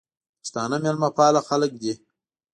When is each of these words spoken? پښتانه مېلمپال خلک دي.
پښتانه 0.41 0.77
مېلمپال 0.83 1.35
خلک 1.47 1.71
دي. 1.81 1.93